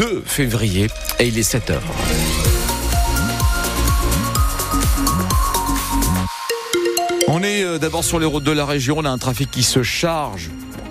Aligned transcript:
2 0.00 0.22
février 0.24 0.86
et 1.18 1.28
il 1.28 1.38
est 1.38 1.42
7 1.42 1.68
heures. 1.68 1.82
On 7.28 7.42
est 7.42 7.62
euh, 7.62 7.78
d'abord 7.78 8.02
sur 8.02 8.18
les 8.18 8.24
routes 8.24 8.44
de 8.44 8.50
la 8.50 8.64
région. 8.64 8.96
On 8.96 9.04
a 9.04 9.10
un 9.10 9.18
trafic 9.18 9.50
qui 9.50 9.62
se 9.62 9.82
charge 9.82 10.48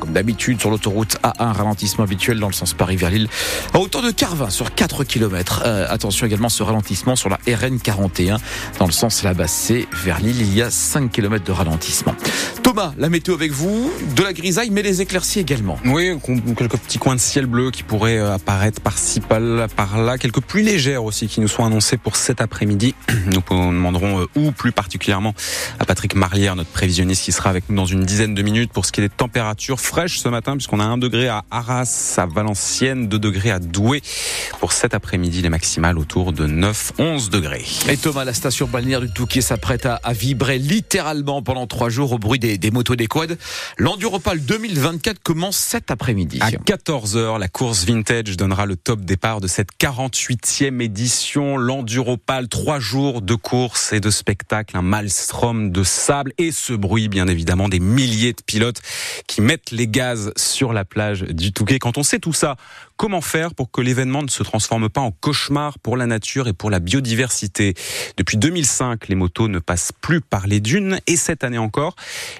d'habitude 0.09 0.59
sur 0.59 0.69
l'autoroute 0.69 1.17
A1, 1.23 1.51
ralentissement 1.53 2.03
habituel 2.03 2.39
dans 2.39 2.47
le 2.47 2.53
sens 2.53 2.73
Paris 2.73 2.95
vers 2.95 3.09
Lille, 3.09 3.27
à 3.73 3.79
hauteur 3.79 4.01
de 4.01 4.11
Carvin 4.11 4.49
sur 4.49 4.73
4 4.73 5.03
km. 5.03 5.63
Euh, 5.65 5.85
attention 5.89 6.25
également 6.25 6.49
ce 6.49 6.63
ralentissement 6.63 7.15
sur 7.15 7.29
la 7.29 7.37
RN 7.47 7.79
41 7.79 8.37
dans 8.79 8.85
le 8.85 8.91
sens 8.91 9.23
La 9.23 9.33
Bassée 9.33 9.87
vers 9.93 10.19
Lille, 10.19 10.41
il 10.41 10.53
y 10.53 10.61
a 10.61 10.69
5 10.69 11.11
km 11.11 11.43
de 11.43 11.51
ralentissement. 11.51 12.15
Thomas, 12.63 12.93
la 12.97 13.09
météo 13.09 13.33
avec 13.33 13.51
vous, 13.51 13.91
de 14.15 14.23
la 14.23 14.33
grisaille 14.33 14.69
mais 14.69 14.81
les 14.81 15.01
éclaircies 15.01 15.39
également. 15.39 15.79
Oui, 15.85 16.17
quelques 16.57 16.77
petits 16.77 16.99
coins 16.99 17.15
de 17.15 17.19
ciel 17.19 17.45
bleu 17.45 17.71
qui 17.71 17.83
pourraient 17.83 18.19
euh, 18.19 18.35
apparaître 18.35 18.81
par-ci 18.81 19.21
par-là, 19.21 20.17
quelques 20.17 20.41
pluies 20.41 20.63
légères 20.63 21.03
aussi 21.03 21.27
qui 21.27 21.41
nous 21.41 21.47
sont 21.47 21.65
annoncées 21.65 21.97
pour 21.97 22.15
cet 22.15 22.41
après-midi. 22.41 22.95
Nous 23.25 23.41
demanderons 23.49 24.21
euh, 24.21 24.25
où 24.35 24.51
plus 24.51 24.71
particulièrement 24.71 25.33
à 25.79 25.85
Patrick 25.85 26.15
Marlière, 26.15 26.55
notre 26.55 26.69
prévisionniste 26.69 27.23
qui 27.23 27.31
sera 27.31 27.49
avec 27.49 27.69
nous 27.69 27.75
dans 27.75 27.85
une 27.85 28.03
dizaine 28.03 28.33
de 28.33 28.41
minutes 28.41 28.71
pour 28.71 28.85
ce 28.85 28.91
qui 28.91 29.01
est 29.01 29.03
des 29.03 29.09
températures 29.09 29.79
fraîche 29.99 30.19
ce 30.19 30.29
matin 30.29 30.53
puisqu'on 30.53 30.79
a 30.79 30.85
1 30.85 30.97
degré 30.97 31.27
à 31.27 31.43
Arras, 31.51 32.15
à 32.15 32.25
Valenciennes, 32.25 33.09
2 33.09 33.19
degrés 33.19 33.51
à 33.51 33.59
Douai. 33.59 34.01
Pour 34.61 34.71
cet 34.71 34.93
après-midi, 34.93 35.41
les 35.41 35.49
maximales 35.49 35.97
autour 35.97 36.31
de 36.31 36.47
9-11 36.47 37.29
degrés. 37.29 37.65
Et 37.89 37.97
Thomas, 37.97 38.23
la 38.23 38.33
station 38.33 38.65
balnéaire 38.65 39.01
du 39.01 39.11
Touquet 39.11 39.41
s'apprête 39.41 39.85
à, 39.85 39.99
vibrer 40.13 40.57
littéralement 40.57 41.41
pendant 41.41 41.67
trois 41.67 41.89
jours 41.89 42.13
au 42.13 42.17
bruit 42.17 42.39
des, 42.39 42.71
motos 42.71 42.95
des 42.95 43.07
quads. 43.07 43.35
L'Enduropal 43.77 44.39
2024 44.39 45.21
commence 45.21 45.57
cet 45.57 45.91
après-midi. 45.91 46.39
À 46.39 46.51
14h, 46.51 47.37
la 47.37 47.49
course 47.49 47.83
vintage 47.83 48.37
donnera 48.37 48.65
le 48.65 48.77
top 48.77 49.01
départ 49.01 49.41
de 49.41 49.47
cette 49.47 49.71
48e 49.81 50.81
édition. 50.81 51.57
L'Enduropal, 51.57 52.47
trois 52.47 52.79
jours 52.79 53.21
de 53.21 53.35
course 53.35 53.91
et 53.91 53.99
de 53.99 54.11
spectacle, 54.11 54.77
un 54.77 54.81
maelstrom 54.81 55.73
de 55.73 55.83
sable 55.83 56.31
et 56.37 56.53
ce 56.53 56.71
bruit, 56.71 57.09
bien 57.09 57.27
évidemment, 57.27 57.67
des 57.67 57.81
milliers 57.81 58.31
de 58.31 58.41
pilotes 58.41 58.81
qui 59.27 59.41
mettent 59.41 59.71
les 59.71 59.88
gaz 59.89 60.31
sur 60.37 60.73
la 60.73 60.85
plage 60.85 61.23
du 61.23 61.51
Touquet. 61.51 61.79
Quand 61.79 61.97
on 61.97 62.03
sait 62.03 62.19
tout 62.19 62.33
ça, 62.33 62.55
comment 62.99 63.21
faire 63.21 63.55
pour 63.55 63.71
que 63.71 63.79
l'événement 63.79 64.23
ne 64.23 64.27
se 64.27 64.43
transforme 64.43 64.89
pas 64.89 64.99
en 64.99 65.11
cauchemar 65.11 65.79
pour 65.79 65.95
la 65.95 66.05
nature 66.05 66.49
et 66.49 66.53
pour 66.53 66.69
la 66.69 66.79
biodiversité 66.79 67.73
Depuis 68.17 68.35
2005, 68.35 69.07
les 69.07 69.15
motos 69.15 69.47
ne 69.47 69.59
passent 69.59 69.93
plus 70.01 70.19
par 70.19 70.47
les 70.47 70.59
dunes 70.59 70.99
et 71.07 71.15
cette 71.15 71.45
année 71.45 71.57
encore, 71.57 71.95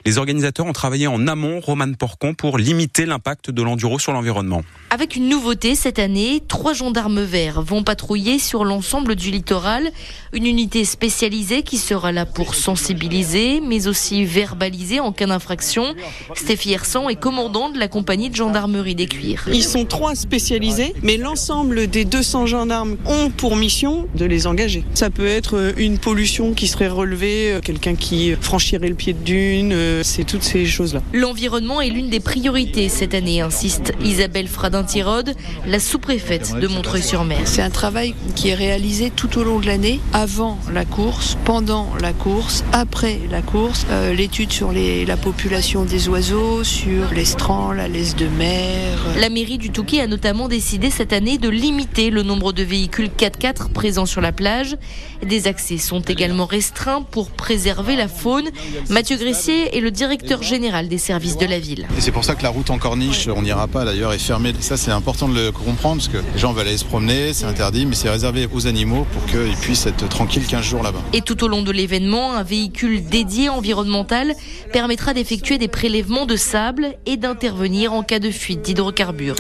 les 0.06 0.18
organisateurs 0.18 0.66
ont 0.66 0.74
travaillé 0.74 1.08
en 1.08 1.28
amont, 1.28 1.62
Roman 1.62 1.94
Porcon, 1.94 2.34
pour 2.34 2.58
limiter 2.58 3.06
l'impact 3.06 3.52
de 3.52 3.62
l'enduro 3.64 4.00
sur 4.00 4.12
l'environnement. 4.12 4.62
Avec 4.90 5.16
une 5.16 5.30
nouveauté 5.30 5.76
cette 5.76 5.98
année, 5.98 6.44
trois 6.46 6.74
gendarmes 6.74 7.22
verts 7.22 7.62
vont 7.62 7.84
patrouiller 7.84 8.38
sur 8.38 8.66
l'ensemble 8.66 9.16
du 9.16 9.32
littoral. 9.32 9.90
Une 10.34 10.46
unité 10.46 10.84
spécialisée 10.84 11.64
qui 11.64 11.78
sera 11.78 12.12
là 12.12 12.26
pour 12.26 12.54
sensibiliser, 12.54 13.62
mais 13.62 13.88
aussi 13.88 14.26
verbaliser 14.26 15.00
en 15.00 15.14
cas 15.14 15.28
d'infraction. 15.28 15.96
Stéphie 16.36 16.74
Hersan 16.74 17.08
est 17.08 17.16
commandant 17.16 17.70
de 17.70 17.80
la 17.80 17.88
compagnie 17.88 18.30
de 18.30 18.36
gendarmerie 18.36 18.96
des 18.96 19.08
Cuirs. 19.08 19.48
Ils 19.48 19.64
sont 19.64 19.86
trois 19.86 20.16
spécialisés, 20.50 20.96
mais 21.04 21.18
l'ensemble 21.18 21.86
des 21.88 22.06
200 22.06 22.48
gendarmes 22.48 22.98
ont 23.06 23.30
pour 23.30 23.56
mission 23.56 24.08
de 24.16 24.26
les 24.26 24.48
engager. 24.48 24.84
Ça 24.96 25.12
peut 25.12 25.28
être 25.28 25.74
une 25.78 26.00
pollution 26.00 26.54
qui 26.54 26.68
serait 26.68 26.88
relevée, 26.88 27.60
quelqu'un 27.64 27.94
qui 27.94 28.34
franchirait 28.42 28.90
le 28.90 28.96
pied 28.96 29.14
de 29.14 29.20
dune, 29.20 29.76
c'est 30.02 30.24
toutes 30.24 30.42
ces 30.42 30.66
choses-là. 30.66 31.02
L'environnement 31.14 31.82
est 31.82 31.90
l'une 31.90 32.10
des 32.10 32.20
priorités 32.20 32.90
cette 32.90 33.14
année, 33.14 33.42
insiste 33.42 33.94
Isabelle 34.04 34.48
Fradin 34.48 34.84
tirode 34.84 35.36
la 35.68 35.80
sous-préfète 35.80 36.56
de 36.60 36.68
Montreuil-sur-Mer. 36.68 37.42
C'est 37.46 37.62
un 37.62 37.70
travail 37.70 38.16
qui 38.36 38.50
est 38.50 38.56
réalisé 38.56 39.12
tout 39.16 39.38
au 39.38 39.44
long 39.44 39.60
de 39.60 39.68
l'année, 39.68 40.00
avant 40.14 40.58
la 40.74 40.86
course, 40.86 41.38
pendant 41.46 41.90
la 42.02 42.12
course, 42.12 42.64
après 42.74 43.20
la 43.30 43.44
course, 43.44 43.86
euh, 43.92 44.16
l'étude 44.16 44.52
sur 44.52 44.72
les, 44.72 45.06
la 45.06 45.18
population 45.18 45.86
des 45.86 46.10
oiseaux, 46.10 46.64
sur 46.64 47.14
l'estran, 47.14 47.72
la 47.72 47.88
laisse 47.88 48.16
de 48.16 48.26
mer. 48.26 48.98
La 49.20 49.30
mairie 49.30 49.60
du 49.60 49.70
Touquet 49.70 50.02
a 50.02 50.08
notamment 50.08 50.39
décidé 50.48 50.90
cette 50.90 51.14
année 51.14 51.38
de 51.38 51.50
limiter 51.50 52.10
le 52.10 52.24
nombre 52.24 52.54
de 52.54 52.64
véhicules 52.64 53.10
4x4 53.10 53.72
présents 53.72 54.06
sur 54.06 54.22
la 54.22 54.32
plage. 54.32 54.78
Des 55.26 55.48
accès 55.48 55.78
sont 55.78 56.02
également 56.02 56.46
restreints 56.46 57.02
pour 57.02 57.32
préserver 57.32 57.96
la 57.96 58.08
faune. 58.08 58.50
Mathieu 58.90 59.18
Gressier 59.18 59.76
est 59.78 59.82
le 59.82 59.92
directeur 59.92 60.44
général 60.44 60.88
des 60.88 60.98
services 60.98 61.38
de 61.38 61.46
la 61.46 61.60
ville. 61.60 61.88
Et 61.98 62.02
c'est 62.02 62.12
pour 62.12 62.24
ça 62.24 62.36
que 62.36 62.44
la 62.44 62.50
route 62.50 62.70
en 62.70 62.78
corniche, 62.78 63.28
on 63.28 63.42
n'ira 63.42 63.68
pas 63.68 63.86
d'ailleurs, 63.86 64.14
est 64.14 64.20
fermée 64.20 64.54
ça, 64.60 64.78
c'est 64.78 64.92
important 64.92 65.28
de 65.28 65.34
le 65.34 65.52
comprendre 65.52 65.98
parce 65.98 66.08
que 66.08 66.18
les 66.34 66.40
gens 66.40 66.54
veulent 66.54 66.68
aller 66.68 66.78
se 66.78 66.86
promener, 66.86 67.34
c'est 67.34 67.46
interdit, 67.46 67.86
mais 67.86 67.96
c'est 67.96 68.10
réservé 68.10 68.48
aux 68.54 68.68
animaux 68.68 69.06
pour 69.12 69.26
qu'ils 69.26 69.56
puissent 69.56 69.86
être 69.86 70.08
tranquilles 70.08 70.46
15 70.46 70.64
jours 70.64 70.84
là-bas. 70.84 71.02
Et 71.14 71.22
tout 71.22 71.44
au 71.44 71.48
long 71.48 71.62
de 71.62 71.72
l'événement, 71.72 72.34
un 72.34 72.44
véhicule 72.44 73.04
dédié 73.04 73.50
environnemental 73.50 74.34
permettra 74.72 75.14
d'effectuer 75.14 75.58
des 75.58 75.68
prélèvements 75.68 76.26
de 76.26 76.36
sable 76.36 76.96
et 77.06 77.18
d'intervenir 77.18 77.94
en 77.94 78.04
cas 78.04 78.20
de 78.20 78.32
fuite 78.32 78.62
d'hydrocarbures. 78.62 79.36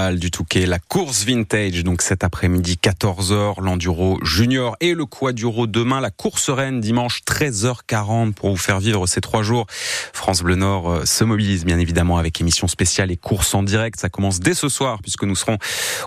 Du 0.00 0.30
Touquet, 0.30 0.64
la 0.64 0.78
course 0.78 1.24
vintage, 1.24 1.84
donc 1.84 2.00
cet 2.00 2.24
après-midi 2.24 2.78
14h, 2.82 3.60
l'enduro 3.60 4.18
junior 4.22 4.74
et 4.80 4.94
le 4.94 5.04
quaduro 5.04 5.66
demain, 5.66 6.00
la 6.00 6.10
course 6.10 6.48
reine 6.48 6.80
dimanche 6.80 7.20
13h40 7.26 8.32
pour 8.32 8.50
vous 8.50 8.56
faire 8.56 8.80
vivre 8.80 9.06
ces 9.06 9.20
trois 9.20 9.42
jours. 9.42 9.66
France 10.14 10.42
Bleu 10.42 10.54
Nord 10.54 10.90
euh, 10.90 11.04
se 11.04 11.22
mobilise 11.22 11.66
bien 11.66 11.78
évidemment 11.78 12.16
avec 12.16 12.40
émission 12.40 12.66
spéciale 12.66 13.10
et 13.10 13.18
course 13.18 13.54
en 13.54 13.62
direct. 13.62 14.00
Ça 14.00 14.08
commence 14.08 14.40
dès 14.40 14.54
ce 14.54 14.70
soir 14.70 15.00
puisque 15.02 15.24
nous 15.24 15.36
serons 15.36 15.58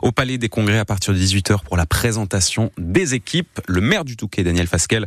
au 0.02 0.12
Palais 0.12 0.40
des 0.40 0.50
Congrès 0.50 0.80
à 0.80 0.86
partir 0.86 1.14
de 1.14 1.20
18h 1.20 1.64
pour 1.64 1.78
la 1.78 1.86
présentation 1.86 2.72
des 2.80 3.14
équipes. 3.14 3.62
Le 3.68 3.80
maire 3.80 4.06
du 4.06 4.18
Touquet, 4.18 4.44
Daniel 4.44 4.68
Fasquel, 4.68 5.06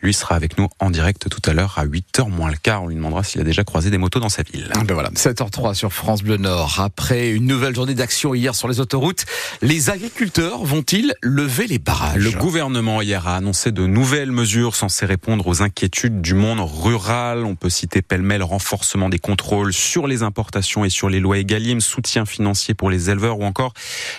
lui 0.00 0.14
sera 0.14 0.36
avec 0.36 0.58
nous 0.58 0.68
en 0.78 0.90
direct 0.90 1.28
tout 1.28 1.42
à 1.50 1.54
l'heure 1.54 1.74
à 1.76 1.86
8h 1.86 2.30
moins 2.30 2.50
le 2.50 2.56
quart. 2.56 2.84
On 2.84 2.86
lui 2.86 2.94
demandera 2.94 3.24
s'il 3.24 3.40
a 3.40 3.44
déjà 3.44 3.64
croisé 3.64 3.90
des 3.90 3.98
motos 3.98 4.20
dans 4.20 4.28
sa 4.28 4.44
ville. 4.44 4.70
Ah 4.74 4.84
ben 4.84 4.96
7h03 5.14 5.74
sur 5.74 5.92
France 5.92 6.22
Bleu 6.22 6.36
Nord. 6.36 6.80
Après 6.80 7.30
une 7.30 7.46
nouvelle 7.46 7.74
journée 7.74 7.94
d'action 7.94 8.17
hier 8.24 8.54
sur 8.54 8.68
les 8.68 8.80
autoroutes, 8.80 9.24
les 9.62 9.90
agriculteurs 9.90 10.64
vont-ils 10.64 11.14
lever 11.22 11.66
les 11.66 11.78
barrages 11.78 12.18
Le 12.18 12.32
gouvernement 12.32 13.00
hier 13.00 13.28
a 13.28 13.36
annoncé 13.36 13.70
de 13.70 13.86
nouvelles 13.86 14.32
mesures 14.32 14.74
censées 14.74 15.06
répondre 15.06 15.46
aux 15.46 15.62
inquiétudes 15.62 16.20
du 16.20 16.34
monde 16.34 16.60
rural. 16.60 17.44
On 17.44 17.54
peut 17.54 17.70
citer 17.70 18.02
pêle-mêle 18.02 18.42
renforcement 18.42 19.08
des 19.08 19.20
contrôles 19.20 19.72
sur 19.72 20.06
les 20.06 20.22
importations 20.22 20.84
et 20.84 20.90
sur 20.90 21.08
les 21.08 21.20
lois 21.20 21.38
Egalim, 21.38 21.80
soutien 21.80 22.26
financier 22.26 22.74
pour 22.74 22.90
les 22.90 23.10
éleveurs 23.10 23.38
ou 23.38 23.44
encore 23.44 23.72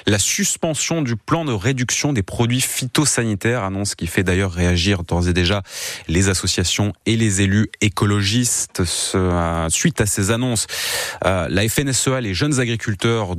la 0.07 0.19
suspension 0.19 1.01
du 1.01 1.15
plan 1.15 1.43
de 1.43 1.51
réduction 1.51 2.13
des 2.13 2.23
produits 2.23 2.61
phytosanitaires, 2.61 3.63
annonce 3.63 3.95
qui 3.95 4.07
fait 4.07 4.23
d'ailleurs 4.23 4.51
réagir 4.51 5.03
d'ores 5.03 5.27
et 5.27 5.33
déjà 5.33 5.61
les 6.07 6.29
associations 6.29 6.93
et 7.05 7.17
les 7.17 7.41
élus 7.41 7.67
écologistes. 7.81 8.83
Suite 9.69 10.01
à 10.01 10.05
ces 10.05 10.31
annonces, 10.31 10.67
euh, 11.25 11.47
la 11.49 11.67
FNSEA, 11.67 12.21
les 12.21 12.33
jeunes 12.33 12.59
agriculteurs, 12.59 13.35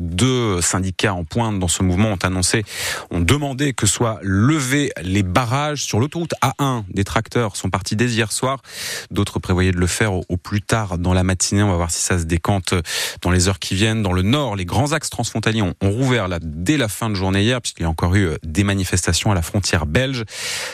syndicats 0.60 1.14
en 1.14 1.24
pointe 1.24 1.58
dans 1.58 1.68
ce 1.68 1.82
mouvement 1.82 2.08
ont 2.08 2.18
annoncé, 2.22 2.64
ont 3.10 3.20
demandé 3.20 3.72
que 3.72 3.86
soient 3.86 4.18
levés 4.22 4.90
les 5.02 5.22
barrages 5.22 5.84
sur 5.84 6.00
l'autoroute 6.00 6.34
A1. 6.42 6.84
Des 6.90 7.04
tracteurs 7.04 7.56
sont 7.56 7.70
partis 7.70 7.96
dès 7.96 8.06
hier 8.06 8.32
soir. 8.32 8.62
D'autres 9.10 9.38
prévoyaient 9.38 9.72
de 9.72 9.78
le 9.78 9.86
faire 9.86 10.12
au, 10.12 10.36
plus 10.36 10.62
tard 10.62 10.98
dans 10.98 11.14
la 11.14 11.22
matinée. 11.22 11.62
On 11.62 11.70
va 11.70 11.76
voir 11.76 11.90
si 11.90 12.02
ça 12.02 12.18
se 12.18 12.24
décante 12.24 12.74
dans 13.22 13.30
les 13.30 13.48
heures 13.48 13.58
qui 13.58 13.74
viennent. 13.74 14.02
Dans 14.02 14.12
le 14.12 14.22
nord, 14.22 14.56
les 14.56 14.64
grands 14.64 14.92
axes 14.92 15.10
transfrontaliers 15.10 15.62
ont, 15.62 15.74
rouvert 15.82 16.28
dès 16.40 16.76
la 16.76 16.88
fin 16.88 17.10
de 17.10 17.14
journée 17.14 17.42
hier, 17.42 17.60
puisqu'il 17.60 17.82
y 17.82 17.86
a 17.86 17.88
encore 17.88 18.14
eu 18.14 18.26
euh, 18.26 18.36
des 18.44 18.64
manifestations 18.64 19.32
à 19.32 19.34
la 19.34 19.42
frontière 19.42 19.86
belge. 19.86 20.24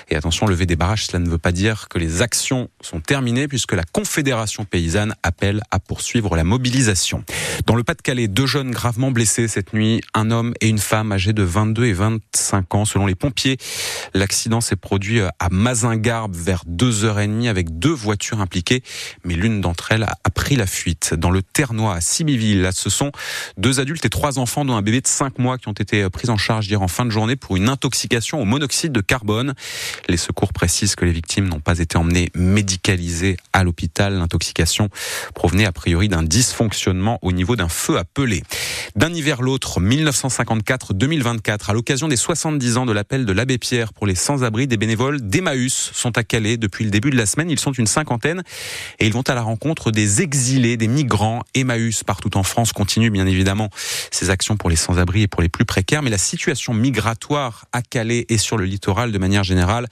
Et 0.08 0.16
attention, 0.16 0.46
lever 0.46 0.66
des 0.66 0.76
barrages, 0.76 1.06
cela 1.06 1.18
ne 1.18 1.28
veut 1.28 1.38
pas 1.38 1.52
dire 1.52 1.88
que 1.88 1.98
les 1.98 2.22
actions 2.22 2.68
sont 2.80 3.00
terminées, 3.00 3.48
puisque 3.48 3.72
la 3.72 3.84
Confédération 3.84 4.64
paysanne 4.64 5.14
appelle 5.22 5.62
à 5.70 5.78
poursuivre 5.78 6.36
la 6.36 6.44
mobilisation. 6.44 7.24
Dans 7.66 7.74
le 7.74 7.82
Pas-de-Calais, 7.82 8.28
deux 8.28 8.46
jeunes 8.46 8.70
gravement 8.70 9.10
blessés 9.10 9.48
cette 9.48 9.65
nuit, 9.72 10.00
un 10.14 10.30
homme 10.30 10.54
et 10.60 10.68
une 10.68 10.78
femme 10.78 11.12
âgés 11.12 11.32
de 11.32 11.42
22 11.42 11.84
et 11.84 11.92
25 11.92 12.74
ans. 12.74 12.84
Selon 12.84 13.06
les 13.06 13.14
pompiers, 13.14 13.56
l'accident 14.14 14.60
s'est 14.60 14.76
produit 14.76 15.20
euh, 15.20 15.28
à 15.38 15.48
Mazingarbe 15.50 16.34
vers 16.34 16.64
2h30 16.68 17.48
avec 17.48 17.78
deux 17.78 17.92
voitures 17.92 18.40
impliquées, 18.40 18.82
mais 19.24 19.34
l'une 19.34 19.60
d'entre 19.60 19.92
elles 19.92 20.02
a 20.02 20.30
pris 20.34 20.56
la 20.56 20.66
fuite. 20.66 21.14
Dans 21.14 21.30
le 21.30 21.42
Ternois, 21.42 21.94
à 21.94 22.00
Sibiville, 22.00 22.62
là, 22.62 22.72
ce 22.72 22.90
sont 22.90 23.10
deux 23.56 23.80
adultes 23.80 24.04
et 24.04 24.10
trois 24.10 24.38
enfants, 24.38 24.64
dont 24.64 24.76
un 24.76 24.82
bébé 24.82 25.00
de 25.00 25.06
5 25.06 25.38
mois, 25.38 25.58
qui 25.58 25.68
ont 25.68 25.72
été 25.72 26.02
euh, 26.02 26.10
pris 26.10 26.30
en 26.30 26.36
charge 26.36 26.68
hier 26.68 26.82
en 26.82 26.88
fin 26.88 27.04
de 27.04 27.10
journée 27.10 27.36
pour 27.36 27.56
une 27.56 27.68
intoxication 27.68 28.40
au 28.40 28.44
monoxyde 28.44 28.92
de 28.92 29.00
carbone. 29.00 29.54
Les 30.08 30.16
secours 30.16 30.52
précisent 30.52 30.94
que 30.94 31.04
les 31.04 31.12
victimes 31.12 31.48
n'ont 31.48 31.60
pas 31.60 31.78
été 31.78 31.96
emmenées 31.96 32.30
médicalisées 32.34 33.36
à 33.52 33.64
l'hôpital. 33.64 34.14
L'intoxication 34.14 34.88
provenait 35.34 35.66
a 35.66 35.72
priori 35.72 36.08
d'un 36.08 36.22
dysfonctionnement 36.22 37.18
au 37.22 37.32
niveau 37.32 37.56
d'un 37.56 37.68
feu 37.68 37.96
appelé. 37.98 38.42
D'un 38.94 39.12
hiver 39.12 39.42
l'autre, 39.42 39.55
autre, 39.56 39.80
1954-2024. 39.80 41.70
À 41.70 41.72
l'occasion 41.72 42.08
des 42.08 42.16
70 42.16 42.76
ans 42.76 42.84
de 42.84 42.92
l'appel 42.92 43.24
de 43.24 43.32
l'abbé 43.32 43.56
Pierre 43.56 43.94
pour 43.94 44.06
les 44.06 44.14
sans-abri, 44.14 44.66
des 44.66 44.76
bénévoles 44.76 45.22
d'Emmaüs 45.22 45.92
sont 45.94 46.18
à 46.18 46.24
Calais 46.24 46.58
depuis 46.58 46.84
le 46.84 46.90
début 46.90 47.08
de 47.08 47.16
la 47.16 47.24
semaine. 47.24 47.48
Ils 47.48 47.58
sont 47.58 47.72
une 47.72 47.86
cinquantaine 47.86 48.42
et 48.98 49.06
ils 49.06 49.14
vont 49.14 49.22
à 49.22 49.34
la 49.34 49.40
rencontre 49.40 49.90
des 49.92 50.20
exilés, 50.20 50.76
des 50.76 50.88
migrants. 50.88 51.42
Emmaüs 51.54 52.04
partout 52.04 52.36
en 52.36 52.42
France 52.42 52.74
continue 52.74 53.08
bien 53.08 53.26
évidemment 53.26 53.70
ses 54.10 54.28
actions 54.28 54.58
pour 54.58 54.68
les 54.68 54.76
sans-abri 54.76 55.22
et 55.22 55.26
pour 55.26 55.40
les 55.40 55.48
plus 55.48 55.64
précaires. 55.64 56.02
Mais 56.02 56.10
la 56.10 56.18
situation 56.18 56.74
migratoire 56.74 57.64
à 57.72 57.80
Calais 57.80 58.26
et 58.28 58.36
sur 58.36 58.58
le 58.58 58.66
littoral 58.66 59.10
de 59.10 59.18
manière 59.18 59.42
générale 59.42 59.86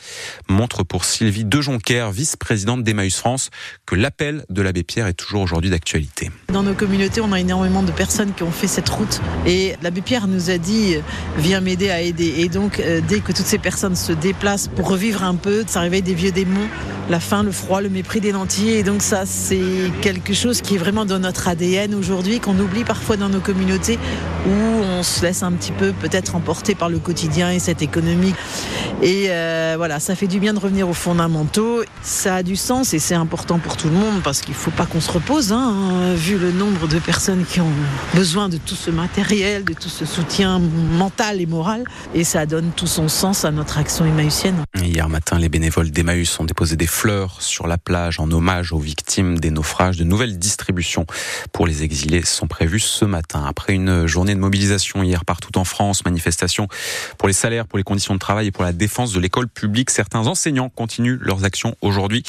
montre 0.46 0.82
pour 0.82 1.06
Sylvie 1.06 1.46
Dejoncker, 1.46 2.10
vice-présidente 2.12 2.84
d'Emmaüs 2.84 3.17
France, 3.17 3.49
que 3.87 3.94
l'appel 3.94 4.44
de 4.50 4.60
l'abbé 4.60 4.82
Pierre 4.82 5.06
est 5.06 5.14
toujours 5.14 5.40
aujourd'hui 5.40 5.70
d'actualité. 5.70 6.31
Dans 6.52 6.62
nos 6.62 6.75
communautés, 6.75 7.22
on 7.22 7.32
a 7.32 7.40
énormément 7.40 7.82
de 7.82 7.93
personnes 7.93 8.34
qui 8.34 8.43
ont 8.43 8.52
fait 8.52 8.69
cette 8.69 8.90
route 8.90 9.22
et 9.46 9.53
l'abbé 9.82 10.00
Pierre 10.00 10.26
nous 10.26 10.50
a 10.50 10.58
dit 10.58 10.96
viens 11.38 11.60
m'aider 11.60 11.90
à 11.90 12.00
aider. 12.00 12.34
Et 12.38 12.48
donc 12.48 12.80
euh, 12.80 13.00
dès 13.06 13.20
que 13.20 13.32
toutes 13.32 13.46
ces 13.46 13.58
personnes 13.58 13.96
se 13.96 14.12
déplacent 14.12 14.68
pour 14.68 14.88
revivre 14.88 15.24
un 15.24 15.34
peu, 15.34 15.64
ça 15.66 15.80
réveille 15.80 16.02
des 16.02 16.14
vieux 16.14 16.32
démons, 16.32 16.68
la 17.10 17.20
faim, 17.20 17.42
le 17.42 17.52
froid, 17.52 17.80
le 17.80 17.88
mépris 17.88 18.20
des 18.20 18.32
nantis. 18.32 18.70
Et 18.70 18.82
donc 18.82 19.02
ça, 19.02 19.24
c'est 19.26 19.60
quelque 20.00 20.32
chose 20.32 20.60
qui 20.60 20.76
est 20.76 20.78
vraiment 20.78 21.04
dans 21.04 21.18
notre 21.18 21.48
ADN 21.48 21.94
aujourd'hui, 21.94 22.40
qu'on 22.40 22.58
oublie 22.58 22.84
parfois 22.84 23.16
dans 23.16 23.28
nos 23.28 23.40
communautés, 23.40 23.98
où 24.46 24.50
on 24.50 25.02
se 25.02 25.22
laisse 25.22 25.42
un 25.42 25.52
petit 25.52 25.72
peu 25.72 25.92
peut-être 25.92 26.34
emporter 26.34 26.74
par 26.74 26.88
le 26.88 26.98
quotidien 26.98 27.50
et 27.50 27.58
cette 27.58 27.82
économie. 27.82 28.34
Et 29.02 29.26
euh, 29.28 29.74
voilà, 29.76 30.00
ça 30.00 30.14
fait 30.14 30.26
du 30.26 30.40
bien 30.40 30.54
de 30.54 30.58
revenir 30.58 30.88
aux 30.88 30.94
fondamentaux. 30.94 31.82
Ça 32.02 32.36
a 32.36 32.42
du 32.42 32.56
sens 32.56 32.94
et 32.94 32.98
c'est 32.98 33.14
important 33.14 33.58
pour 33.58 33.76
tout 33.76 33.88
le 33.88 33.94
monde 33.94 34.22
parce 34.22 34.40
qu'il 34.40 34.54
ne 34.54 34.58
faut 34.58 34.70
pas 34.70 34.86
qu'on 34.86 35.00
se 35.00 35.10
repose, 35.10 35.52
hein, 35.52 36.14
vu 36.14 36.38
le 36.38 36.52
nombre 36.52 36.88
de 36.88 36.98
personnes 36.98 37.44
qui 37.44 37.60
ont 37.60 37.72
besoin 38.14 38.48
de 38.48 38.56
tout 38.56 38.76
ce 38.76 38.90
matériel, 38.90 39.64
de 39.64 39.74
tout 39.74 39.88
ce 39.88 40.06
soutien 40.06 40.58
mental 40.58 41.40
et 41.40 41.46
moral. 41.46 41.84
Et 42.14 42.24
ça 42.24 42.46
donne 42.46 42.70
tout 42.74 42.86
son 42.86 43.08
sens 43.08 43.44
à 43.44 43.50
notre 43.50 43.78
action 43.78 44.06
emmaüsienne. 44.06 44.56
Hier 44.82 45.08
matin, 45.08 45.38
les 45.38 45.48
bénévoles 45.48 45.90
d'Emmaüs 45.90 46.40
ont 46.40 46.44
déposé 46.44 46.76
des 46.76 46.86
fleurs 46.94 47.43
sur 47.43 47.67
la 47.67 47.76
plage 47.76 48.20
en 48.20 48.31
hommage 48.31 48.73
aux 48.73 48.79
victimes 48.79 49.38
des 49.41 49.50
naufrages. 49.50 49.96
De 49.96 50.05
nouvelles 50.05 50.38
distributions 50.38 51.06
pour 51.52 51.67
les 51.67 51.82
exilés 51.82 52.25
sont 52.25 52.46
prévues 52.46 52.79
ce 52.79 53.05
matin. 53.05 53.44
Après 53.46 53.73
une 53.73 54.06
journée 54.06 54.35
de 54.35 54.41
mobilisation 54.41 55.02
hier 55.02 55.25
partout 55.25 55.58
en 55.58 55.64
France, 55.64 56.05
manifestation 56.05 56.69
pour 57.19 57.26
les 57.26 57.35
salaires, 57.35 57.67
pour 57.67 57.79
les 57.79 57.85
conditions 57.85 58.14
de 58.14 58.20
travail 58.20 58.46
et 58.46 58.50
pour 58.52 58.62
la 58.62 58.73
défense 58.73 59.12
de 59.12 59.19
l'école 59.19 59.49
publique, 59.49 59.91
certains 59.91 60.29
enseignants 60.29 60.69
continuent 60.69 61.19
leurs 61.20 61.44
actions 61.44 61.75
aujourd'hui. 61.81 62.23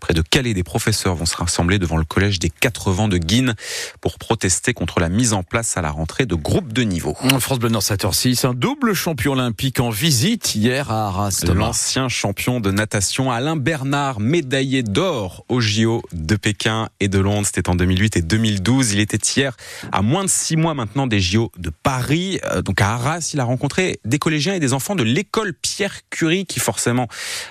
Près 0.00 0.12
de 0.12 0.20
Calais, 0.20 0.52
des 0.52 0.64
professeurs 0.64 1.14
vont 1.14 1.26
se 1.26 1.36
rassembler 1.36 1.78
devant 1.78 1.96
le 1.96 2.04
collège 2.04 2.38
des 2.38 2.50
Quatre 2.50 2.92
Vents 2.92 3.08
de 3.08 3.16
Guine 3.16 3.54
pour 4.02 4.18
protester 4.18 4.74
contre 4.74 5.00
la 5.00 5.08
mise 5.08 5.32
en 5.32 5.42
place 5.42 5.78
à 5.78 5.82
la 5.82 5.90
rentrée 5.90 6.26
de 6.26 6.34
groupes 6.34 6.74
de 6.74 6.82
niveau. 6.82 7.16
France 7.38 7.58
Bleu 7.58 7.70
Nord 7.70 7.82
6 7.82 8.44
un 8.44 8.54
double 8.54 8.92
champion 8.92 9.32
olympique 9.32 9.80
en 9.80 9.90
visite 9.90 10.54
hier 10.54 10.90
à 10.90 11.06
Arras. 11.06 11.44
L'ancien 11.46 12.08
champion 12.08 12.60
de 12.60 12.70
natation 12.70 13.30
Alain 13.30 13.56
Bernard, 13.56 14.09
médaillé 14.18 14.82
d'or 14.82 15.44
au 15.48 15.60
JO 15.60 16.02
de 16.12 16.34
Pékin 16.34 16.88
et 16.98 17.08
de 17.08 17.18
Londres, 17.18 17.46
c'était 17.46 17.68
en 17.68 17.76
2008 17.76 18.16
et 18.16 18.22
2012. 18.22 18.92
Il 18.94 19.00
était 19.00 19.18
hier 19.18 19.56
à 19.92 20.02
moins 20.02 20.24
de 20.24 20.30
six 20.30 20.56
mois 20.56 20.74
maintenant 20.74 21.06
des 21.06 21.20
JO 21.20 21.52
de 21.58 21.70
Paris. 21.70 22.40
Euh, 22.50 22.62
donc 22.62 22.80
à 22.80 22.94
Arras, 22.94 23.30
il 23.32 23.40
a 23.40 23.44
rencontré 23.44 24.00
des 24.04 24.18
collégiens 24.18 24.54
et 24.54 24.60
des 24.60 24.72
enfants 24.72 24.96
de 24.96 25.02
l'école 25.02 25.54
Pierre 25.54 26.00
Curie 26.10 26.46
qui 26.46 26.58
forcément 26.58 27.06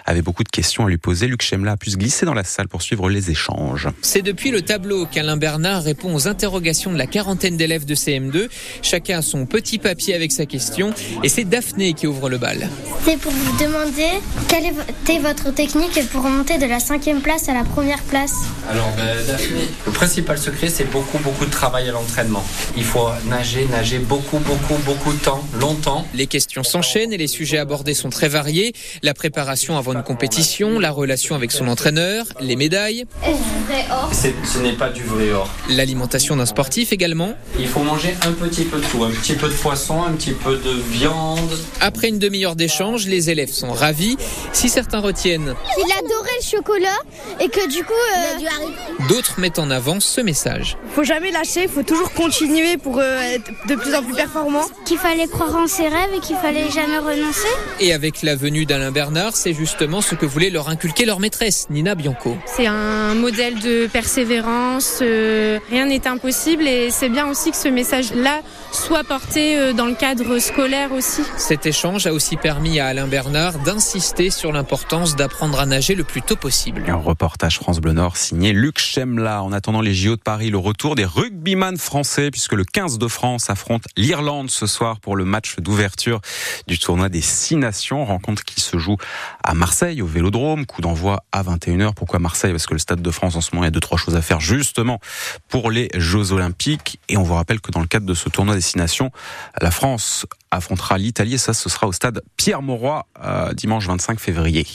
avaient 0.06 0.21
beaucoup 0.21 0.44
de 0.44 0.50
questions 0.50 0.85
à 0.85 0.89
lui 0.89 0.97
poser. 0.97 1.27
Luc 1.27 1.41
Chemla 1.41 1.73
a 1.73 1.77
pu 1.77 1.91
se 1.91 1.97
glisser 1.97 2.25
dans 2.25 2.33
la 2.33 2.44
salle 2.44 2.67
pour 2.67 2.81
suivre 2.81 3.09
les 3.09 3.31
échanges. 3.31 3.88
C'est 4.01 4.21
depuis 4.21 4.51
le 4.51 4.61
tableau 4.61 5.06
qu'Alain 5.06 5.38
Bernard 5.38 5.83
répond 5.83 6.13
aux 6.13 6.27
interrogations 6.27 6.91
de 6.91 6.97
la 6.97 7.07
quarantaine 7.07 7.56
d'élèves 7.56 7.85
de 7.85 7.95
CM2. 7.95 8.50
Chacun 8.81 9.19
a 9.19 9.21
son 9.21 9.45
petit 9.45 9.77
papier 9.77 10.15
avec 10.15 10.31
sa 10.31 10.45
question 10.45 10.94
et 11.23 11.29
c'est 11.29 11.45
Daphné 11.45 11.94
qui 11.94 12.07
ouvre 12.07 12.29
le 12.29 12.38
bal. 12.38 12.69
C'est 13.06 13.17
pour 13.17 13.31
vous 13.31 13.57
demander 13.57 14.09
quelle 14.47 14.65
était 14.65 15.19
votre 15.19 15.53
technique 15.53 16.00
pour 16.11 16.25
de 16.57 16.65
la 16.65 16.79
cinquième 16.79 17.21
place 17.21 17.47
à 17.47 17.53
la 17.53 17.63
première 17.63 18.01
place. 18.03 18.33
Alors 18.69 18.89
ben, 18.97 19.15
Daphné, 19.27 19.61
le 19.85 19.91
principal 19.91 20.37
secret 20.37 20.69
c'est 20.69 20.89
beaucoup 20.89 21.19
beaucoup 21.19 21.45
de 21.45 21.51
travail 21.51 21.87
à 21.89 21.91
l'entraînement. 21.91 22.43
Il 22.75 22.83
faut 22.83 23.07
nager, 23.27 23.67
nager 23.67 23.99
beaucoup 23.99 24.39
beaucoup 24.39 24.75
beaucoup 24.85 25.13
de 25.13 25.19
temps, 25.19 25.43
longtemps. 25.59 26.07
Les 26.13 26.27
questions 26.27 26.63
s'enchaînent 26.63 27.13
et 27.13 27.17
les 27.17 27.27
sujets 27.27 27.59
abordés 27.59 27.93
sont 27.93 28.09
très 28.09 28.27
variés. 28.27 28.73
La 29.03 29.13
préparation 29.13 29.77
avant 29.77 29.93
une 29.93 30.03
compétition, 30.03 30.79
la 30.79 30.91
relation 30.91 31.35
avec 31.35 31.51
son 31.51 31.67
entraîneur, 31.67 32.25
les 32.41 32.55
médailles. 32.55 33.05
Est-ce 33.23 33.37
du 33.37 33.65
vrai 33.67 33.85
or 33.91 34.11
Ce 34.13 34.57
n'est 34.59 34.73
pas 34.73 34.89
du 34.89 35.03
vrai 35.03 35.31
or. 35.31 35.49
L'alimentation 35.69 36.35
d'un 36.35 36.45
sportif 36.45 36.91
également. 36.93 37.33
Il 37.59 37.67
faut 37.67 37.81
manger 37.83 38.15
un 38.25 38.31
petit 38.31 38.63
peu 38.63 38.79
de 38.79 38.85
tout, 38.85 39.03
un 39.03 39.11
petit 39.11 39.33
peu 39.33 39.49
de 39.49 39.53
poisson, 39.53 40.03
un 40.03 40.13
petit 40.13 40.33
peu 40.33 40.57
de 40.57 40.71
viande. 40.91 41.57
Après 41.79 42.09
une 42.09 42.19
demi-heure 42.19 42.55
d'échange, 42.55 43.05
les 43.07 43.29
élèves 43.29 43.51
sont 43.51 43.71
ravis. 43.71 44.17
Si 44.53 44.69
certains 44.69 44.99
retiennent, 44.99 45.53
il 45.77 45.91
adorait 45.91 46.38
le 46.39 46.45
chocolat 46.45 46.97
et 47.39 47.50
que 47.50 47.68
du 47.69 47.83
coup, 47.83 47.94
euh... 47.94 49.07
d'autres 49.07 49.39
mettent 49.39 49.59
en 49.59 49.69
avant 49.69 50.00
ce 50.00 50.21
message. 50.21 50.77
Faut 50.95 51.03
jamais 51.03 51.31
lâcher, 51.31 51.68
faut 51.68 51.83
toujours 51.83 52.12
continuer 52.13 52.77
pour 52.77 53.00
euh, 53.00 53.19
être 53.21 53.51
de 53.68 53.75
plus 53.75 53.94
en 53.95 54.03
plus 54.03 54.13
performant. 54.13 54.63
Qu'il 54.86 54.97
fallait 54.97 55.27
croire 55.27 55.56
en 55.56 55.68
ses 55.68 55.88
rêves 55.88 56.13
et 56.15 56.19
qu'il 56.19 56.36
fallait 56.38 56.69
jamais 56.69 56.97
renoncer. 56.97 57.47
Et 57.80 57.94
avec 57.94 58.21
la 58.24 58.36
venue 58.36 58.65
d'Alain 58.65 58.91
Bernard, 58.91 59.36
c'est 59.36 59.53
justement 59.53 60.01
ce 60.01 60.15
que 60.15 60.25
voulait 60.25 60.50
leur 60.50 60.69
inculquer 60.69 61.06
leur 61.06 61.19
maîtresse, 61.19 61.68
Nina 61.69 61.95
Bianco. 61.95 62.38
C'est 62.45 62.68
un 62.68 63.15
modèle 63.15 63.59
de 63.59 63.88
persévérance, 63.88 65.00
euh, 65.01 65.59
rien 65.69 65.85
n'est 65.85 66.07
impossible 66.07 66.68
et 66.68 66.89
c'est 66.92 67.09
bien 67.09 67.27
aussi 67.27 67.51
que 67.51 67.57
ce 67.57 67.68
message-là 67.68 68.42
soit 68.71 69.04
porté 69.04 69.57
euh, 69.57 69.74
dans 69.74 69.86
le 69.86 69.95
cadre 69.95 70.39
scolaire 70.39 70.92
aussi. 70.92 71.21
Cet 71.38 71.66
échange 71.66 72.07
a 72.07 72.13
aussi 72.13 72.38
permis 72.38 72.80
à 72.80 72.88
Alain 72.88 73.07
Bernard 73.07 73.60
d'insister 73.60 74.30
sur 74.30 74.51
l'importance 74.51 75.16
d'apprendre 75.16 75.60
à 75.60 75.66
nager 75.66 75.95
le 75.95 76.04
plus 76.04 76.21
tôt 76.21 76.36
possible. 76.36 76.83
Un 76.88 76.95
reportage 76.95 77.57
France 77.57 77.80
Bleu 77.80 77.94
Nord 77.94 78.18
signé 78.18 78.54
Luc 78.54 78.80
Chemla. 78.80 79.44
En 79.44 79.51
attendant 79.51 79.81
les 79.81 79.94
JO 79.94 80.16
de 80.16 80.21
Paris, 80.21 80.50
le 80.50 80.57
retour 80.57 80.95
des 80.95 81.06
rugbyman 81.06 81.77
français 81.77 82.31
puisque 82.31 82.54
le 82.54 82.63
15 82.63 82.98
de 82.98 83.07
France 83.07 83.50
affronte 83.50 83.86
l'Irlande 83.98 84.50
ce 84.50 84.68
soir 84.68 85.00
pour 85.00 85.16
le 85.16 85.25
match 85.25 85.56
d'ouverture 85.57 86.21
du 86.68 86.80
tournoi 86.80 87.10
des 87.10 87.21
Six 87.21 87.56
Nations. 87.56 88.06
Rencontre 88.06 88.44
qui 88.44 88.62
se 88.62 88.77
joue 88.77 88.98
à 89.44 89.54
Marseille 89.54 90.01
au 90.01 90.07
Vélodrome. 90.07 90.66
Coup 90.66 90.81
d'envoi 90.81 91.24
à 91.31 91.44
21h. 91.44 91.94
Pourquoi 91.94 92.19
Marseille? 92.19 92.51
Parce 92.51 92.68
que 92.68 92.74
le 92.74 92.80
Stade 92.80 93.01
de 93.01 93.12
France 93.12 93.36
en 93.36 93.42
ce 93.42 93.51
moment 93.54 93.63
il 93.63 93.68
y 93.68 93.69
a 93.69 93.71
deux 93.71 93.80
trois 93.80 93.98
choses 93.98 94.16
à 94.16 94.21
faire 94.21 94.39
justement 94.39 95.00
pour 95.48 95.71
les 95.71 95.89
Jeux 95.95 96.31
Olympiques. 96.31 97.00
Et 97.10 97.18
on 97.18 97.24
vous 97.24 97.33
rappelle 97.33 97.62
que 97.62 97.71
dans 97.71 97.81
le 97.81 97.88
cadre 97.88 98.06
de 98.06 98.13
ce 98.13 98.30
tournoi 98.30 98.56
la 99.61 99.71
France 99.71 100.25
affrontera 100.51 100.97
l'Italie 100.97 101.35
et 101.35 101.38
ça 101.38 101.53
ce 101.53 101.69
sera 101.69 101.88
au 101.88 101.91
stade 101.91 102.21
Pierre 102.38 102.61
Mauroy 102.61 103.06
euh, 103.23 103.53
dimanche 103.53 103.88
25 103.88 104.19
février. 104.19 104.65